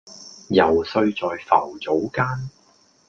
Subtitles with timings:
[0.49, 2.49] 揉碎在浮藻間